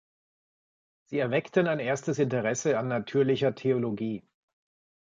[1.05, 4.23] Sie erweckten ein erstes Interesse an natürlicher Theologie.